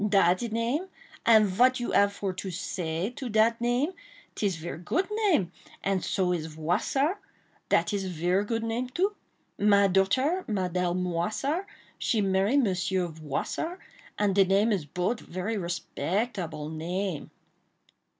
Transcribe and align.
"Dat 0.09 0.41
name! 0.51 0.87
and 1.27 1.45
vat 1.45 1.79
you 1.79 1.93
ave 1.93 2.11
for 2.11 2.35
say 2.35 3.11
to 3.11 3.29
dat 3.29 3.61
name? 3.61 3.91
'Tis 4.33 4.55
ver 4.55 4.79
goot 4.79 5.07
name; 5.27 5.51
and 5.83 6.03
so 6.03 6.33
is 6.33 6.47
Voissart—dat 6.47 7.93
is 7.93 8.05
ver 8.07 8.43
goot 8.43 8.63
name 8.63 8.89
too. 8.89 9.13
My 9.59 9.85
daughter, 9.85 10.43
Mademoiselle 10.47 10.95
Moissart, 10.95 11.65
she 11.99 12.19
marry 12.19 12.55
von 12.55 12.63
Monsieur 12.63 13.09
Voissart,—and 13.09 14.33
de 14.33 14.43
name 14.43 14.71
is 14.71 14.85
bot 14.85 15.19
ver 15.19 15.55
respectable 15.59 16.69
name." 16.69 17.29